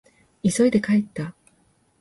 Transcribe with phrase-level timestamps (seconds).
[0.41, 1.35] 急いで帰った。